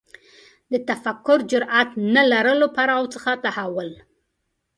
[0.71, 3.89] د تفکر جرئت نه لرلو پړاو څخه تحول